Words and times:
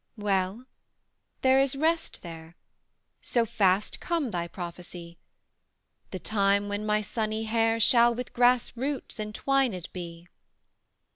"Well 0.17 0.65
there 1.43 1.59
is 1.59 1.75
rest 1.75 2.23
there, 2.23 2.55
So 3.21 3.45
fast 3.45 3.99
come 3.99 4.31
thy 4.31 4.47
prophecy; 4.47 5.19
The 6.09 6.17
time 6.17 6.67
when 6.69 6.87
my 6.87 7.01
sunny 7.01 7.43
hair 7.43 7.79
Shall 7.79 8.15
with 8.15 8.33
grass 8.33 8.75
roots 8.75 9.19
entwined 9.19 9.89
be." 9.93 10.27